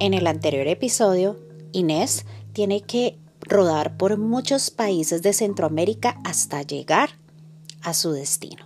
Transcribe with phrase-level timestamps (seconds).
[0.00, 1.36] En el anterior episodio,
[1.72, 7.10] Inés tiene que rodar por muchos países de Centroamérica hasta llegar
[7.82, 8.64] a su destino.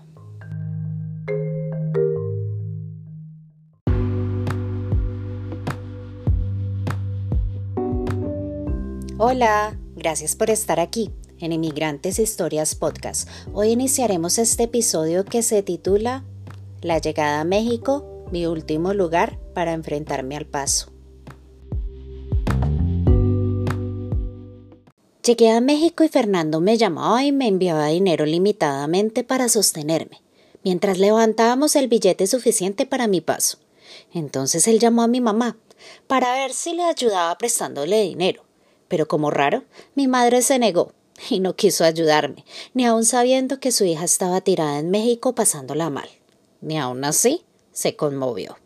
[9.18, 11.10] Hola, gracias por estar aquí
[11.40, 13.28] en Inmigrantes Historias Podcast.
[13.52, 16.22] Hoy iniciaremos este episodio que se titula
[16.80, 20.93] La llegada a México, mi último lugar para enfrentarme al paso.
[25.24, 30.20] Llegué a México y Fernando me llamaba y me enviaba dinero limitadamente para sostenerme,
[30.62, 33.56] mientras levantábamos el billete suficiente para mi paso.
[34.12, 35.56] Entonces él llamó a mi mamá
[36.06, 38.44] para ver si le ayudaba prestándole dinero,
[38.86, 40.92] pero como raro, mi madre se negó
[41.30, 45.88] y no quiso ayudarme, ni aun sabiendo que su hija estaba tirada en México pasándola
[45.88, 46.10] mal.
[46.60, 48.58] Ni aun así se conmovió.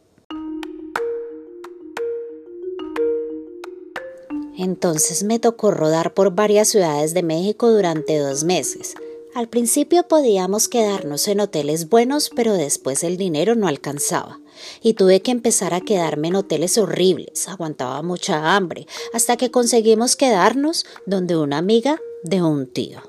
[4.58, 8.94] Entonces me tocó rodar por varias ciudades de México durante dos meses.
[9.32, 14.40] Al principio podíamos quedarnos en hoteles buenos, pero después el dinero no alcanzaba.
[14.82, 20.16] Y tuve que empezar a quedarme en hoteles horribles, aguantaba mucha hambre, hasta que conseguimos
[20.16, 23.00] quedarnos donde una amiga de un tío.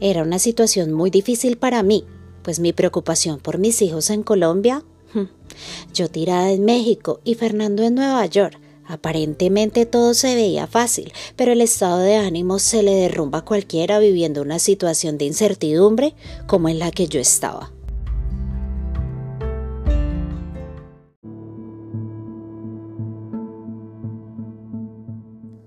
[0.00, 2.04] Era una situación muy difícil para mí,
[2.46, 5.24] pues mi preocupación por mis hijos en Colombia, hmm,
[5.92, 8.60] yo tirada en México y Fernando en Nueva York.
[8.86, 13.98] Aparentemente todo se veía fácil, pero el estado de ánimo se le derrumba a cualquiera
[13.98, 16.14] viviendo una situación de incertidumbre
[16.46, 17.72] como en la que yo estaba.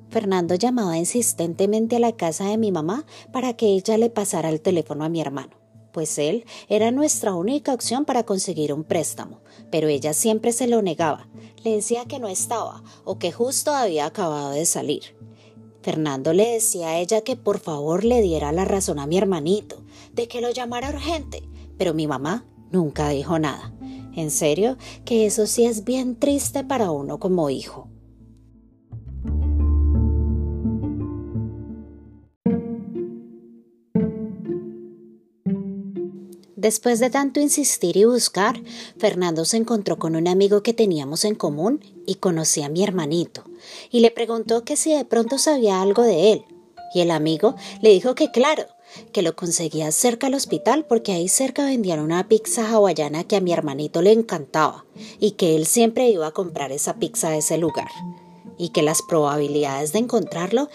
[0.10, 4.62] Fernando llamaba insistentemente a la casa de mi mamá para que ella le pasara el
[4.62, 5.59] teléfono a mi hermano
[5.92, 9.42] pues él era nuestra única opción para conseguir un préstamo,
[9.72, 11.28] pero ella siempre se lo negaba,
[11.64, 15.16] le decía que no estaba o que justo había acabado de salir.
[15.82, 19.84] Fernando le decía a ella que por favor le diera la razón a mi hermanito,
[20.14, 21.48] de que lo llamara urgente,
[21.78, 23.74] pero mi mamá nunca dijo nada.
[24.16, 27.88] En serio, que eso sí es bien triste para uno como hijo.
[36.60, 38.62] Después de tanto insistir y buscar,
[38.98, 43.46] Fernando se encontró con un amigo que teníamos en común y conocía a mi hermanito,
[43.90, 46.46] y le preguntó que si de pronto sabía algo de él.
[46.94, 48.66] Y el amigo le dijo que claro,
[49.14, 53.42] que lo conseguía cerca al hospital porque ahí cerca vendían una pizza hawaiana que a
[53.42, 54.84] mi hermanito le encantaba
[55.18, 57.88] y que él siempre iba a comprar esa pizza a ese lugar
[58.58, 60.68] y que las probabilidades de encontrarlo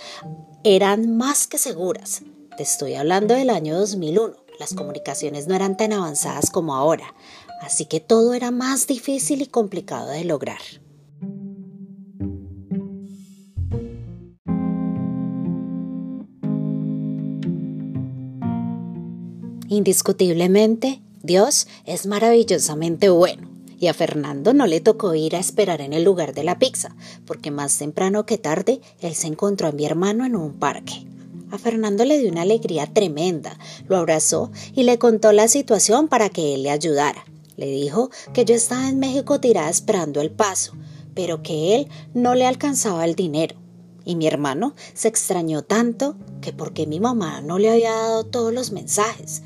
[0.63, 2.23] eran más que seguras.
[2.57, 7.15] Te estoy hablando del año 2001 las comunicaciones no eran tan avanzadas como ahora,
[7.61, 10.61] así que todo era más difícil y complicado de lograr.
[19.69, 23.49] Indiscutiblemente, Dios es maravillosamente bueno.
[23.77, 26.95] Y a Fernando no le tocó ir a esperar en el lugar de la pizza,
[27.27, 31.07] porque más temprano que tarde él se encontró a mi hermano en un parque.
[31.55, 33.57] A Fernando le dio una alegría tremenda,
[33.87, 37.25] lo abrazó y le contó la situación para que él le ayudara.
[37.57, 40.73] Le dijo que yo estaba en México tirada esperando el paso,
[41.15, 43.55] pero que él no le alcanzaba el dinero.
[44.05, 48.53] Y mi hermano se extrañó tanto que porque mi mamá no le había dado todos
[48.53, 49.43] los mensajes.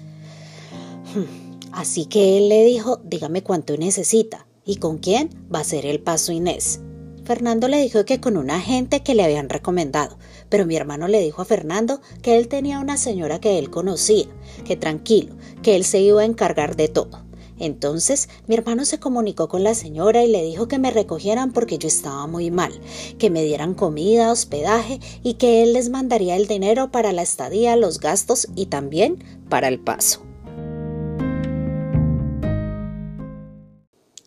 [1.73, 6.01] Así que él le dijo, dígame cuánto necesita y con quién va a ser el
[6.01, 6.81] paso Inés.
[7.29, 10.17] Fernando le dijo que con un agente que le habían recomendado,
[10.49, 14.25] pero mi hermano le dijo a Fernando que él tenía una señora que él conocía,
[14.65, 17.23] que tranquilo, que él se iba a encargar de todo.
[17.59, 21.77] Entonces mi hermano se comunicó con la señora y le dijo que me recogieran porque
[21.77, 22.73] yo estaba muy mal,
[23.19, 27.77] que me dieran comida, hospedaje y que él les mandaría el dinero para la estadía,
[27.77, 30.28] los gastos y también para el paso.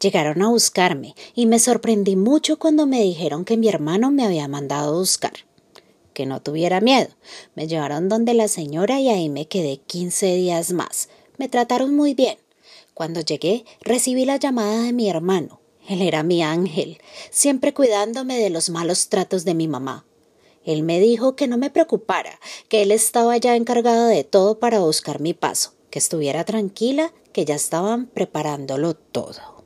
[0.01, 4.47] Llegaron a buscarme y me sorprendí mucho cuando me dijeron que mi hermano me había
[4.47, 5.33] mandado buscar.
[6.15, 7.09] Que no tuviera miedo.
[7.53, 11.09] Me llevaron donde la señora y ahí me quedé quince días más.
[11.37, 12.39] Me trataron muy bien.
[12.95, 15.61] Cuando llegué, recibí la llamada de mi hermano.
[15.87, 16.97] Él era mi ángel,
[17.29, 20.05] siempre cuidándome de los malos tratos de mi mamá.
[20.65, 22.39] Él me dijo que no me preocupara,
[22.69, 27.45] que él estaba ya encargado de todo para buscar mi paso, que estuviera tranquila, que
[27.45, 29.60] ya estaban preparándolo todo.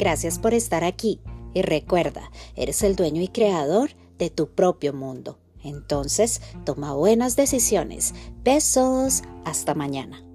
[0.00, 1.20] Gracias por estar aquí
[1.52, 5.38] y recuerda, eres el dueño y creador de tu propio mundo.
[5.62, 8.14] Entonces, toma buenas decisiones.
[8.42, 9.22] Besos.
[9.44, 10.29] Hasta mañana.